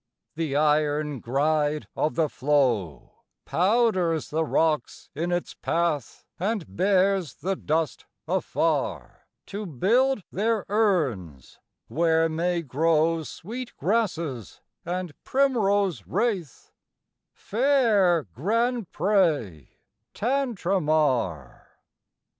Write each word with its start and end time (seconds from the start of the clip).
The 0.33 0.55
iron 0.55 1.19
gride 1.19 1.87
of 1.95 2.15
the 2.15 2.27
flow 2.27 3.11
Powders 3.45 4.31
the 4.31 4.43
rocks 4.43 5.11
in 5.13 5.31
its 5.31 5.53
path, 5.53 6.25
And 6.39 6.75
bears 6.75 7.35
the 7.35 7.55
dust 7.55 8.07
afar 8.27 9.27
To 9.45 9.67
build 9.67 10.23
their 10.31 10.65
urns, 10.69 11.59
where 11.87 12.27
may 12.29 12.63
grow 12.63 13.21
Sweet 13.21 13.77
grasses 13.77 14.61
and 14.83 15.13
"primrose 15.23 16.01
rathe," 16.07 16.71
Fair 17.31 18.23
Grand 18.23 18.91
Pré, 18.91 19.67
Tantramar! 20.15 21.67